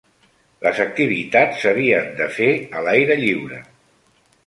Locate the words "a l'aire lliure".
2.81-3.65